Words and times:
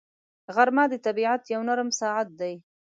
غرمه 0.55 0.83
د 0.91 0.93
طبیعت 1.05 1.41
یو 1.53 1.61
نرم 1.67 1.89
ساعت 1.99 2.27
دی 2.39 2.53